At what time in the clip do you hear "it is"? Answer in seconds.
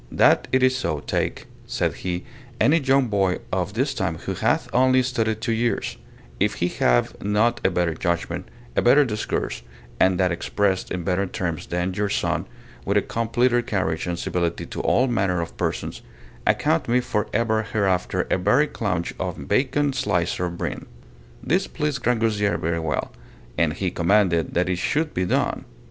0.51-0.75